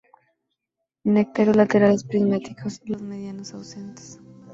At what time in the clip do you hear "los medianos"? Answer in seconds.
2.85-3.53